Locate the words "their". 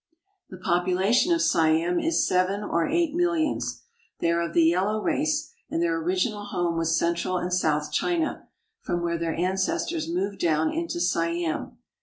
5.79-5.95, 9.19-9.35